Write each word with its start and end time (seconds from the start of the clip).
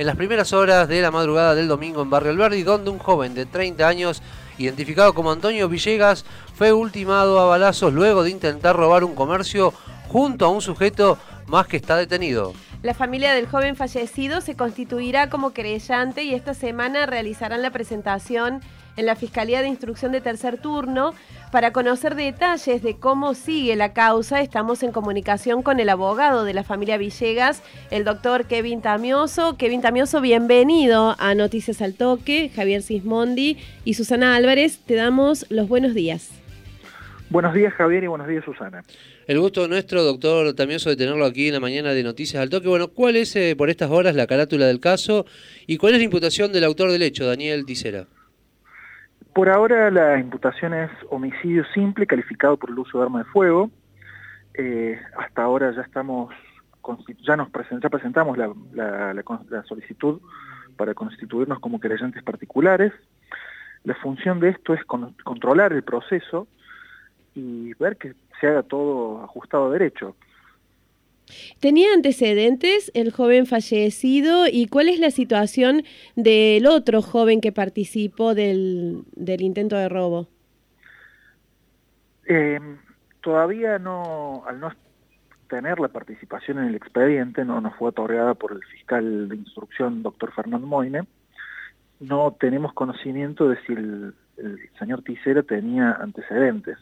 en 0.00 0.06
las 0.06 0.16
primeras 0.16 0.54
horas 0.54 0.88
de 0.88 1.02
la 1.02 1.10
madrugada 1.10 1.54
del 1.54 1.68
domingo 1.68 2.00
en 2.00 2.08
Barrio 2.08 2.30
Alberdi, 2.30 2.62
donde 2.62 2.88
un 2.88 2.98
joven 2.98 3.34
de 3.34 3.44
30 3.44 3.86
años, 3.86 4.22
identificado 4.56 5.12
como 5.12 5.30
Antonio 5.30 5.68
Villegas, 5.68 6.24
fue 6.54 6.72
ultimado 6.72 7.38
a 7.38 7.44
balazos 7.44 7.92
luego 7.92 8.22
de 8.22 8.30
intentar 8.30 8.74
robar 8.74 9.04
un 9.04 9.14
comercio 9.14 9.74
junto 10.08 10.46
a 10.46 10.48
un 10.48 10.62
sujeto 10.62 11.18
más 11.48 11.66
que 11.66 11.76
está 11.76 11.98
detenido. 11.98 12.54
La 12.82 12.94
familia 12.94 13.34
del 13.34 13.46
joven 13.46 13.76
fallecido 13.76 14.40
se 14.40 14.56
constituirá 14.56 15.28
como 15.28 15.52
querellante 15.52 16.22
y 16.22 16.32
esta 16.32 16.54
semana 16.54 17.04
realizarán 17.04 17.60
la 17.60 17.70
presentación 17.70 18.62
en 18.96 19.06
la 19.06 19.16
Fiscalía 19.16 19.62
de 19.62 19.68
Instrucción 19.68 20.12
de 20.12 20.20
Tercer 20.20 20.58
Turno. 20.58 21.14
Para 21.52 21.72
conocer 21.72 22.14
detalles 22.14 22.82
de 22.82 22.96
cómo 22.96 23.34
sigue 23.34 23.74
la 23.76 23.92
causa, 23.92 24.40
estamos 24.40 24.82
en 24.82 24.92
comunicación 24.92 25.62
con 25.62 25.80
el 25.80 25.88
abogado 25.88 26.44
de 26.44 26.54
la 26.54 26.62
familia 26.62 26.96
Villegas, 26.96 27.62
el 27.90 28.04
doctor 28.04 28.44
Kevin 28.44 28.82
Tamioso. 28.82 29.56
Kevin 29.56 29.80
Tamioso, 29.80 30.20
bienvenido 30.20 31.16
a 31.18 31.34
Noticias 31.34 31.82
al 31.82 31.94
Toque. 31.94 32.50
Javier 32.54 32.82
Sismondi 32.82 33.58
y 33.84 33.94
Susana 33.94 34.36
Álvarez, 34.36 34.78
te 34.86 34.94
damos 34.94 35.46
los 35.50 35.68
buenos 35.68 35.94
días. 35.94 36.30
Buenos 37.30 37.54
días 37.54 37.72
Javier 37.74 38.02
y 38.02 38.06
buenos 38.08 38.26
días 38.26 38.44
Susana. 38.44 38.82
El 39.28 39.38
gusto 39.38 39.68
nuestro, 39.68 40.02
doctor 40.02 40.52
Tamioso, 40.54 40.90
de 40.90 40.96
tenerlo 40.96 41.24
aquí 41.24 41.46
en 41.46 41.54
la 41.54 41.60
mañana 41.60 41.92
de 41.94 42.02
Noticias 42.02 42.42
al 42.42 42.50
Toque. 42.50 42.66
Bueno, 42.66 42.88
¿cuál 42.88 43.14
es 43.14 43.36
eh, 43.36 43.54
por 43.56 43.70
estas 43.70 43.90
horas 43.90 44.16
la 44.16 44.26
carátula 44.26 44.66
del 44.66 44.80
caso 44.80 45.26
y 45.66 45.76
cuál 45.76 45.92
es 45.92 46.00
la 46.00 46.04
imputación 46.04 46.52
del 46.52 46.64
autor 46.64 46.90
del 46.90 47.02
hecho, 47.02 47.26
Daniel 47.26 47.64
Tisera? 47.64 48.06
Por 49.34 49.48
ahora 49.48 49.90
la 49.90 50.18
imputación 50.18 50.74
es 50.74 50.90
homicidio 51.08 51.64
simple 51.72 52.06
calificado 52.06 52.56
por 52.56 52.70
el 52.70 52.78
uso 52.78 52.98
de 52.98 53.04
arma 53.04 53.20
de 53.20 53.24
fuego. 53.26 53.70
Eh, 54.54 55.00
hasta 55.16 55.42
ahora 55.42 55.70
ya 55.72 55.82
estamos 55.82 56.34
ya 57.22 57.36
nos 57.36 57.50
presentamos 57.50 58.38
la, 58.38 59.64
solicitud 59.68 60.20
para 60.76 60.94
constituirnos 60.94 61.60
como 61.60 61.78
creyentes 61.78 62.22
particulares. 62.22 62.92
La 63.84 63.94
función 63.94 64.40
de 64.40 64.48
esto 64.50 64.74
es 64.74 64.84
controlar 64.84 65.72
el 65.72 65.82
proceso 65.82 66.48
y 67.34 67.74
ver 67.74 67.96
que 67.96 68.14
se 68.40 68.48
haga 68.48 68.62
todo 68.62 69.22
ajustado 69.22 69.66
a 69.66 69.70
derecho. 69.70 70.16
¿Tenía 71.60 71.92
antecedentes 71.94 72.90
el 72.94 73.12
joven 73.12 73.46
fallecido 73.46 74.46
y 74.50 74.66
cuál 74.66 74.88
es 74.88 74.98
la 74.98 75.10
situación 75.10 75.82
del 76.16 76.66
otro 76.66 77.02
joven 77.02 77.40
que 77.40 77.52
participó 77.52 78.34
del, 78.34 79.04
intento 79.16 79.76
de 79.76 79.88
robo? 79.88 80.28
Em, 82.26 82.78
todavía 83.22 83.78
no, 83.78 84.44
al 84.46 84.60
no 84.60 84.72
tener 85.48 85.80
la 85.80 85.88
participación 85.88 86.58
en 86.58 86.66
el 86.66 86.74
expediente, 86.76 87.44
no 87.44 87.60
nos 87.60 87.74
fue 87.76 87.88
otorgada 87.88 88.34
por 88.34 88.52
el 88.52 88.62
fiscal 88.64 89.28
de 89.28 89.36
instrucción, 89.36 90.02
doctor 90.02 90.32
Fernando 90.32 90.66
Moine, 90.66 91.02
no 91.98 92.36
tenemos 92.38 92.72
conocimiento 92.72 93.48
de 93.48 93.56
si 93.66 93.72
el, 93.72 94.14
el 94.38 94.70
señor 94.78 95.02
Ticera 95.02 95.42
tenía 95.42 95.92
antecedentes. 95.92 96.78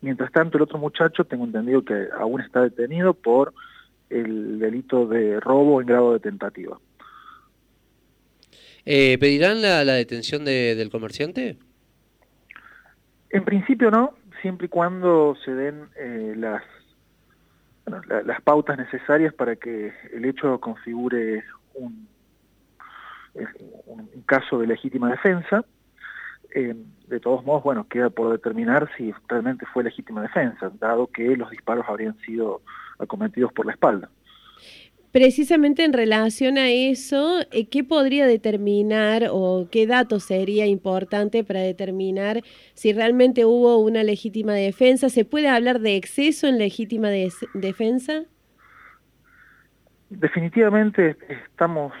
Mientras 0.00 0.30
tanto, 0.32 0.56
el 0.56 0.62
otro 0.62 0.78
muchacho, 0.78 1.24
tengo 1.24 1.44
entendido 1.44 1.84
que 1.84 2.08
aún 2.18 2.40
está 2.40 2.60
detenido 2.60 3.14
por 3.14 3.54
el 4.14 4.58
delito 4.58 5.06
de 5.06 5.40
robo 5.40 5.80
en 5.80 5.86
grado 5.86 6.12
de 6.12 6.20
tentativa. 6.20 6.78
Eh, 8.86 9.16
¿Pedirán 9.18 9.62
la, 9.62 9.82
detención 9.84 10.44
del 10.44 10.90
comerciante? 10.90 11.56
En 13.30 13.44
principio 13.44 13.90
no, 13.90 14.14
siempre 14.42 14.66
y 14.66 14.68
cuando 14.68 15.36
se 15.44 15.52
den 15.52 15.88
eh, 15.96 16.34
las, 16.36 16.62
las 18.24 18.42
pautas 18.42 18.78
necesarias 18.78 19.32
para 19.34 19.56
que 19.56 19.92
el 20.12 20.24
hecho 20.26 20.60
configure 20.60 21.42
un, 21.74 22.06
un 23.34 24.22
caso 24.26 24.58
de 24.58 24.66
legítima 24.66 25.10
defensa. 25.10 25.64
Eh, 26.54 26.74
de 27.08 27.20
todos 27.20 27.44
modos, 27.44 27.64
bueno, 27.64 27.86
queda 27.88 28.10
por 28.10 28.30
determinar 28.30 28.88
si 28.96 29.12
realmente 29.28 29.66
fue 29.66 29.82
legítima 29.82 30.22
defensa, 30.22 30.70
dado 30.78 31.08
que 31.08 31.36
los 31.36 31.50
disparos 31.50 31.84
habrían 31.88 32.16
sido 32.20 32.62
acometidos 32.98 33.52
por 33.52 33.66
la 33.66 33.72
espalda. 33.72 34.10
Precisamente 35.12 35.84
en 35.84 35.92
relación 35.92 36.58
a 36.58 36.70
eso, 36.70 37.38
eh, 37.52 37.68
¿qué 37.68 37.84
podría 37.84 38.26
determinar 38.26 39.28
o 39.30 39.68
qué 39.70 39.86
dato 39.86 40.18
sería 40.18 40.66
importante 40.66 41.44
para 41.44 41.60
determinar 41.60 42.42
si 42.74 42.92
realmente 42.92 43.44
hubo 43.44 43.78
una 43.78 44.02
legítima 44.02 44.54
defensa? 44.54 45.08
¿Se 45.08 45.24
puede 45.24 45.48
hablar 45.48 45.78
de 45.78 45.94
exceso 45.94 46.48
en 46.48 46.58
legítima 46.58 47.10
defensa? 47.10 48.24
Definitivamente 50.10 51.16
estamos 51.28 51.92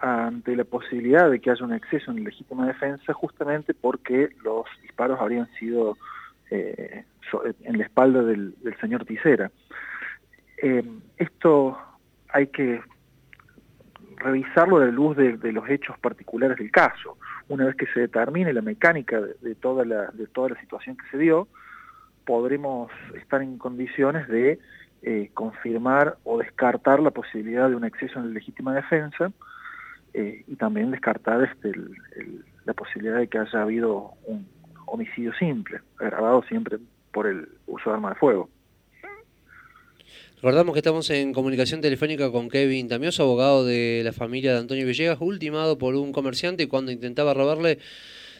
ante 0.00 0.54
la 0.56 0.64
posibilidad 0.64 1.30
de 1.30 1.40
que 1.40 1.50
haya 1.50 1.64
un 1.64 1.72
exceso 1.72 2.10
en 2.10 2.24
legítima 2.24 2.66
defensa 2.66 3.12
justamente 3.12 3.74
porque 3.74 4.30
los 4.42 4.64
disparos 4.82 5.20
habrían 5.20 5.48
sido 5.58 5.96
eh, 6.50 7.04
en 7.64 7.78
la 7.78 7.84
espalda 7.84 8.22
del, 8.22 8.54
señor 8.80 9.04
Tisera. 9.04 9.50
Eh, 10.58 10.82
esto 11.16 11.78
hay 12.28 12.48
que 12.48 12.80
revisarlo 14.16 14.76
a 14.76 14.86
la 14.86 14.90
luz 14.90 15.16
de, 15.16 15.52
los 15.52 15.68
hechos 15.68 15.98
particulares 15.98 16.56
del 16.58 16.70
caso. 16.70 17.18
Una 17.48 17.66
vez 17.66 17.76
que 17.76 17.86
se 17.86 18.00
determine 18.00 18.52
la 18.52 18.62
mecánica 18.62 19.20
de, 19.20 19.54
toda, 19.54 19.84
la, 19.84 20.06
de 20.12 20.26
toda 20.26 20.50
la 20.50 20.60
situación 20.60 20.96
que 20.96 21.08
se 21.10 21.18
dio, 21.18 21.48
podremos 22.24 22.90
estar 23.14 23.42
en 23.42 23.58
condiciones 23.58 24.26
de 24.28 24.58
eh, 25.02 25.30
confirmar 25.34 26.16
o 26.24 26.38
descartar 26.38 27.00
la 27.00 27.10
posibilidad 27.10 27.68
de 27.68 27.76
un 27.76 27.84
exceso 27.84 28.18
en 28.18 28.28
la 28.28 28.32
legítima 28.32 28.74
defensa, 28.74 29.30
eh, 30.18 30.44
y 30.46 30.56
también 30.56 30.90
descartar 30.90 31.42
este, 31.44 31.72
la 32.64 32.72
posibilidad 32.72 33.18
de 33.18 33.28
que 33.28 33.38
haya 33.38 33.60
habido 33.60 34.12
un 34.24 34.48
homicidio 34.86 35.34
simple, 35.34 35.80
agravado 36.00 36.42
siempre 36.44 36.78
por 37.12 37.26
el 37.26 37.46
uso 37.66 37.90
de 37.90 37.96
arma 37.96 38.10
de 38.10 38.14
fuego. 38.14 38.48
Recordamos 40.36 40.74
que 40.74 40.80
estamos 40.80 41.08
en 41.08 41.32
comunicación 41.32 41.80
telefónica 41.80 42.30
con 42.30 42.50
Kevin 42.50 42.88
Tamioso, 42.88 43.22
abogado 43.22 43.64
de 43.64 44.02
la 44.04 44.12
familia 44.12 44.52
de 44.52 44.58
Antonio 44.58 44.86
Villegas, 44.86 45.16
ultimado 45.18 45.78
por 45.78 45.94
un 45.94 46.12
comerciante 46.12 46.68
cuando 46.68 46.92
intentaba 46.92 47.32
robarle. 47.32 47.78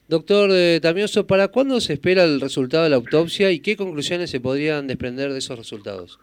Doctor 0.06 0.50
eh, 0.52 0.78
Tamioso, 0.82 1.26
¿para 1.26 1.48
cuándo 1.48 1.80
se 1.80 1.94
espera 1.94 2.24
el 2.24 2.42
resultado 2.42 2.84
de 2.84 2.90
la 2.90 2.96
autopsia 2.96 3.50
y 3.50 3.60
qué 3.60 3.78
conclusiones 3.78 4.30
se 4.30 4.40
podrían 4.40 4.86
desprender 4.86 5.32
de 5.32 5.38
esos 5.38 5.56
resultados? 5.56 6.20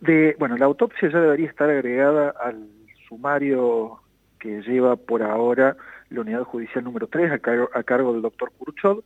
De, 0.00 0.36
bueno, 0.38 0.58
la 0.58 0.66
autopsia 0.66 1.10
ya 1.10 1.18
debería 1.18 1.48
estar 1.48 1.70
agregada 1.70 2.34
al 2.38 2.68
sumario 3.08 3.98
que 4.38 4.60
lleva 4.60 4.96
por 4.96 5.22
ahora 5.22 5.74
la 6.10 6.20
unidad 6.20 6.42
judicial 6.42 6.84
número 6.84 7.06
3 7.06 7.32
a 7.32 7.38
cargo, 7.38 7.70
a 7.72 7.82
cargo 7.82 8.12
del 8.12 8.20
doctor 8.20 8.52
Kurchov. 8.58 9.04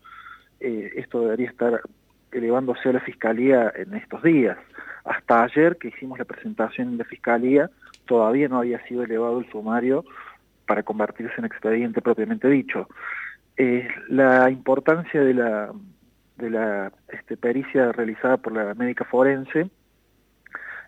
Eh, 0.59 0.91
esto 0.97 1.21
debería 1.21 1.49
estar 1.49 1.81
elevándose 2.37 2.89
a 2.89 2.93
la 2.93 3.01
fiscalía 3.01 3.73
en 3.75 3.95
estos 3.95 4.23
días. 4.23 4.59
Hasta 5.05 5.45
ayer 5.45 5.77
que 5.77 5.89
hicimos 5.89 6.19
la 6.19 6.25
presentación 6.25 6.89
en 6.89 6.99
la 6.99 7.05
fiscalía, 7.05 7.71
todavía 8.07 8.49
no 8.49 8.59
había 8.59 8.85
sido 8.87 9.05
elevado 9.05 9.39
el 9.39 9.51
sumario 9.51 10.05
para 10.67 10.83
convertirse 10.83 11.35
en 11.39 11.47
expediente 11.47 12.03
propiamente 12.03 12.49
dicho. 12.49 12.89
Eh, 13.57 13.89
la 14.09 14.51
importancia 14.51 15.23
de 15.23 15.33
la, 15.33 16.93
este, 17.09 17.37
pericia 17.37 17.93
realizada 17.93 18.37
por 18.37 18.53
la 18.53 18.75
médica 18.75 19.05
forense 19.05 19.71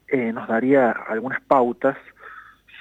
eh, 0.08 0.32
nos 0.32 0.48
daría 0.48 0.90
algunas 0.90 1.40
pautas 1.42 1.96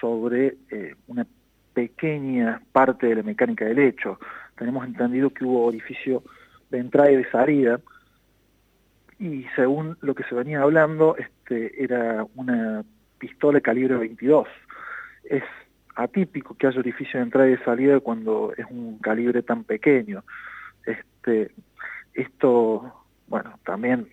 sobre 0.01 0.57
eh, 0.71 0.95
una 1.07 1.25
pequeña 1.73 2.61
parte 2.71 3.07
de 3.07 3.15
la 3.15 3.23
mecánica 3.23 3.65
del 3.65 3.79
hecho. 3.79 4.19
Tenemos 4.57 4.85
entendido 4.85 5.29
que 5.29 5.45
hubo 5.45 5.65
orificio 5.65 6.23
de 6.69 6.79
entrada 6.79 7.11
y 7.11 7.17
de 7.17 7.29
salida, 7.29 7.79
y 9.19 9.45
según 9.55 9.97
lo 10.01 10.15
que 10.15 10.23
se 10.23 10.35
venía 10.35 10.61
hablando, 10.61 11.15
este, 11.17 11.83
era 11.83 12.25
una 12.35 12.83
pistola 13.17 13.61
calibre 13.61 13.95
22. 13.95 14.47
Es 15.23 15.43
atípico 15.95 16.55
que 16.55 16.67
haya 16.67 16.79
orificio 16.79 17.19
de 17.19 17.25
entrada 17.25 17.47
y 17.47 17.51
de 17.51 17.63
salida 17.63 17.99
cuando 17.99 18.53
es 18.55 18.65
un 18.69 18.99
calibre 18.99 19.41
tan 19.41 19.63
pequeño. 19.63 20.23
Este, 20.85 21.51
esto, 22.13 22.93
bueno, 23.27 23.59
también 23.65 24.07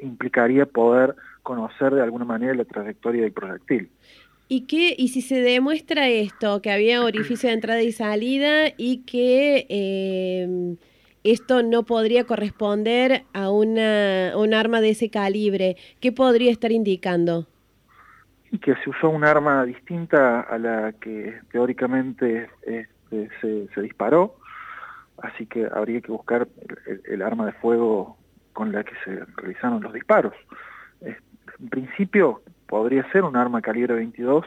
implicaría 0.00 0.66
poder 0.66 1.14
conocer 1.42 1.94
de 1.94 2.02
alguna 2.02 2.24
manera 2.24 2.54
la 2.54 2.64
trayectoria 2.64 3.22
del 3.22 3.32
proyectil. 3.32 3.90
¿Y, 4.48 4.66
qué, 4.66 4.94
y 4.98 5.08
si 5.08 5.22
se 5.22 5.40
demuestra 5.40 6.08
esto, 6.08 6.60
que 6.60 6.72
había 6.72 7.04
orificio 7.04 7.48
de 7.48 7.54
entrada 7.54 7.82
y 7.82 7.92
salida 7.92 8.72
y 8.76 9.04
que 9.04 9.66
em, 9.68 10.76
esto 11.24 11.62
no 11.62 11.82
podría 11.82 12.24
corresponder 12.24 13.24
a 13.32 13.50
una, 13.50 14.32
un 14.36 14.54
arma 14.54 14.80
de 14.80 14.90
ese 14.90 15.10
calibre, 15.10 15.76
¿qué 16.00 16.12
podría 16.12 16.50
estar 16.50 16.72
indicando? 16.72 17.46
Y 18.50 18.58
que 18.58 18.74
se 18.76 18.90
usó 18.90 19.10
un 19.10 19.24
arma 19.24 19.64
distinta 19.64 20.40
a 20.40 20.58
la 20.58 20.92
que 20.92 21.38
teóricamente 21.52 22.50
este, 22.62 23.28
se, 23.74 23.80
disparó, 23.80 24.36
así 25.22 25.46
que 25.46 25.68
habría 25.72 26.00
que 26.00 26.10
buscar 26.10 26.48
el, 27.04 27.22
arma 27.22 27.46
de 27.46 27.52
fuego 27.52 28.16
con 28.52 28.72
la 28.72 28.82
que 28.82 28.94
se 29.04 29.24
realizaron 29.36 29.82
los 29.82 29.92
disparos. 29.92 30.34
En 31.00 31.68
principio, 31.68 32.42
podría 32.66 33.08
ser 33.12 33.24
un 33.24 33.36
arma 33.36 33.60
calibre 33.60 33.94
22, 33.94 34.46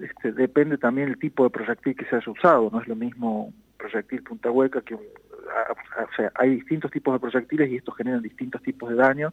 este, 0.00 0.32
depende 0.32 0.78
también 0.78 1.08
el 1.08 1.18
tipo 1.18 1.44
de 1.44 1.50
proyectil 1.50 1.96
que 1.96 2.04
se 2.06 2.16
haya 2.16 2.30
usado, 2.30 2.70
no 2.70 2.80
es 2.80 2.88
lo 2.88 2.96
mismo 2.96 3.52
proyectil 3.78 4.22
punta 4.22 4.50
hueca 4.50 4.80
que 4.82 4.94
un... 4.94 5.02
o 5.72 6.14
sea, 6.16 6.32
hay 6.34 6.56
distintos 6.56 6.90
tipos 6.90 7.14
de 7.14 7.20
proyectiles 7.20 7.70
y 7.70 7.76
estos 7.76 7.96
generan 7.96 8.22
distintos 8.22 8.62
tipos 8.62 8.90
de 8.90 8.96
daño 8.96 9.32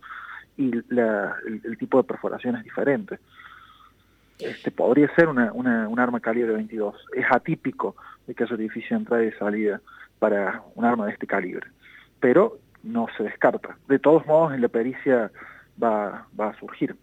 y 0.58 0.72
el, 0.72 1.78
tipo 1.78 1.98
de 1.98 2.04
perforación 2.04 2.56
es 2.56 2.64
diferente. 2.64 3.20
Este, 4.40 4.72
podría 4.72 5.14
ser 5.16 5.28
una, 5.28 5.52
una, 5.54 5.88
un 5.88 6.00
arma 6.00 6.20
calibre 6.20 6.54
22. 6.54 6.96
Es 7.16 7.26
atípico 7.30 7.96
de 8.26 8.34
que 8.34 8.44
haya 8.44 8.56
edificio 8.56 8.96
de 8.96 9.02
entrada 9.02 9.26
y 9.26 9.32
salida 9.34 9.82
para 10.20 10.64
un 10.76 10.86
arma 10.86 11.06
de 11.06 11.14
este 11.14 11.28
calibre. 11.28 11.68
Pero 12.20 12.60
no 12.84 13.08
se 13.16 13.24
descarta. 13.24 13.78
De 13.88 14.00
todos 14.00 14.26
modos, 14.26 14.54
en 14.54 14.62
la 14.62 14.68
pericia 14.68 15.32
va, 15.82 16.28
va 16.40 16.50
a 16.50 16.60
surgir. 16.60 16.96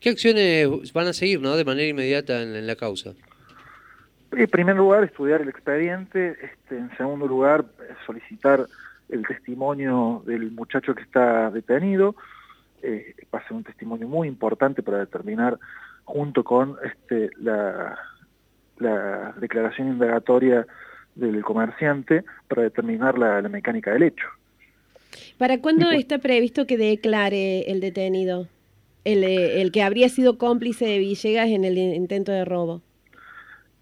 ¿Qué 0.00 0.10
acciones 0.10 0.92
van 0.92 1.06
a 1.06 1.12
seguir 1.12 1.40
¿no? 1.40 1.56
de 1.56 1.64
manera 1.64 1.88
inmediata 1.88 2.42
en, 2.42 2.66
la 2.66 2.76
causa? 2.76 3.14
En 4.36 4.48
primer 4.48 4.76
lugar, 4.76 5.04
estudiar 5.04 5.40
el 5.40 5.48
expediente. 5.48 6.36
Este, 6.42 6.76
en 6.78 6.94
segundo 6.96 7.26
lugar, 7.26 7.64
solicitar 8.06 8.66
el 9.08 9.26
testimonio 9.26 10.22
del 10.26 10.50
muchacho 10.50 10.94
que 10.94 11.02
está 11.02 11.50
detenido. 11.50 12.16
Eh, 12.82 13.14
va 13.34 13.38
a 13.38 13.42
ser 13.48 13.52
un 13.56 13.64
testimonio 13.64 14.08
muy 14.08 14.28
importante 14.28 14.82
para 14.82 14.98
determinar, 14.98 15.58
junto 16.04 16.44
con 16.44 16.76
este, 16.84 17.30
la, 17.38 17.98
la 18.78 19.32
declaración 19.38 19.88
indagatoria 19.88 20.66
del 21.14 21.42
comerciante, 21.42 22.24
para 22.48 22.62
determinar 22.62 23.18
la 23.18 23.40
mecánica 23.42 23.92
del 23.92 24.02
hecho. 24.02 24.26
¿Para 25.38 25.60
cuándo 25.60 25.90
está 25.90 26.18
previsto 26.18 26.66
que 26.66 26.76
declare 26.76 27.70
el 27.70 27.80
detenido? 27.80 28.48
Eh, 29.04 29.60
el, 29.60 29.72
que 29.72 29.82
habría 29.82 30.08
sido 30.08 30.38
cómplice 30.38 30.86
de 30.86 30.98
Villegas 30.98 31.48
en 31.48 31.64
el 31.64 31.76
intento 31.76 32.32
de 32.32 32.44
robo. 32.44 32.80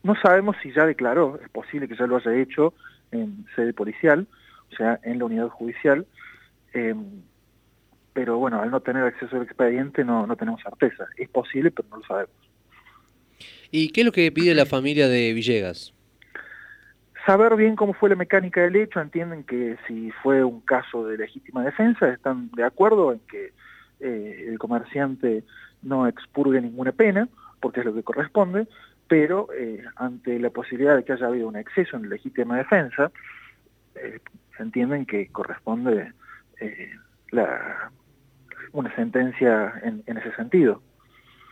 No 0.03 0.15
sabemos 0.17 0.57
si 0.63 0.73
ya 0.73 0.87
declaró, 0.87 1.39
es 1.43 1.49
posible 1.51 1.89
que 1.89 1.97
ya 1.97 2.07
lo 2.07 2.17
haya 2.17 2.35
hecho 2.35 2.75
en 3.11 3.47
sede 3.55 3.73
policial, 3.73 4.27
o 4.73 4.77
sea, 4.77 4.99
en 5.03 5.19
la 5.19 5.27
unidad 5.27 5.49
judicial, 5.49 6.07
em, 6.73 7.23
pero 8.13 8.39
bueno, 8.39 8.61
al 8.61 8.71
no 8.71 8.81
tener 8.81 9.05
acceso 9.05 9.37
al 9.37 9.43
expediente 9.43 10.05
no, 10.05 10.27
no 10.27 10.37
tenemos 10.37 10.61
certeza. 10.63 11.07
Es 11.17 11.29
posible, 11.29 11.71
pero 11.71 11.89
no 11.91 11.97
lo 11.99 12.05
sabemos. 12.05 12.35
¿Y 13.71 13.91
qué 13.91 14.01
es 14.01 14.07
lo 14.07 14.13
que 14.13 14.31
pide 14.33 14.55
la 14.55 14.67
familia 14.67 15.09
de 15.09 15.33
Villegas? 15.33 15.95
saber 17.27 17.55
bien 17.57 17.77
cómo 17.77 17.93
fue 17.93 18.11
la 18.11 18.17
mecánica 18.17 18.63
del 18.63 18.77
hecho, 18.77 19.01
entienden 19.01 19.45
que 19.45 19.77
si 19.87 20.11
fue 20.23 20.43
un 20.45 20.61
caso 20.61 21.07
de 21.07 21.19
legítima 21.19 21.65
defensa, 21.65 22.09
están 22.09 22.51
de 22.53 22.65
acuerdo 22.65 23.13
en 23.13 23.21
que 23.21 23.53
eh, 24.01 24.47
el 24.49 24.59
comerciante 24.59 25.45
no 25.83 26.07
expurgue 26.07 26.61
ninguna 26.61 26.93
pena, 26.93 27.29
porque 27.61 27.81
es 27.81 27.87
lo 27.87 27.95
que 27.95 28.03
corresponde, 28.03 28.67
pero 29.13 29.49
eh, 29.53 29.85
ante 29.97 30.39
la 30.39 30.49
posibilidad 30.49 30.97
de 30.97 31.05
que 31.05 31.13
haya 31.13 31.27
habido 31.27 31.47
un 31.47 31.57
exceso 31.57 31.99
en 31.99 32.09
legítima 32.09 32.57
defensa, 32.57 33.13
eh, 33.95 34.21
entienden 34.59 35.05
que 35.05 35.29
corresponde 35.29 36.15
la, 37.31 37.93
una 38.73 38.97
sentencia 38.97 39.75
en 39.85 40.17
ese 40.17 40.35
sentido. 40.35 40.81